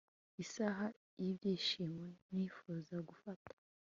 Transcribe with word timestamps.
isaha 0.43 0.85
y'ibyishimo 1.23 2.05
nifuza 2.33 2.95
gufata 3.07 3.53